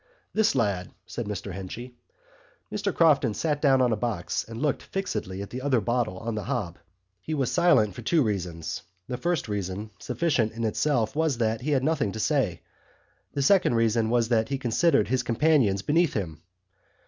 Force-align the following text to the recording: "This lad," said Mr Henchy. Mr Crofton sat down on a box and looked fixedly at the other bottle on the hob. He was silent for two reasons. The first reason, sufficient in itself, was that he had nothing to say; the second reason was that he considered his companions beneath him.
"This 0.33 0.55
lad," 0.55 0.89
said 1.05 1.27
Mr 1.27 1.51
Henchy. 1.51 1.93
Mr 2.73 2.91
Crofton 2.91 3.35
sat 3.35 3.61
down 3.61 3.83
on 3.83 3.91
a 3.91 3.95
box 3.95 4.43
and 4.43 4.59
looked 4.59 4.81
fixedly 4.81 5.43
at 5.43 5.51
the 5.51 5.61
other 5.61 5.79
bottle 5.79 6.17
on 6.17 6.33
the 6.33 6.45
hob. 6.45 6.79
He 7.21 7.35
was 7.35 7.51
silent 7.51 7.93
for 7.93 8.01
two 8.01 8.23
reasons. 8.23 8.81
The 9.07 9.17
first 9.17 9.47
reason, 9.47 9.91
sufficient 9.99 10.53
in 10.53 10.63
itself, 10.63 11.15
was 11.15 11.37
that 11.37 11.61
he 11.61 11.69
had 11.69 11.83
nothing 11.83 12.11
to 12.13 12.19
say; 12.19 12.61
the 13.35 13.43
second 13.43 13.75
reason 13.75 14.09
was 14.09 14.29
that 14.29 14.49
he 14.49 14.57
considered 14.57 15.07
his 15.07 15.21
companions 15.21 15.83
beneath 15.83 16.15
him. 16.15 16.41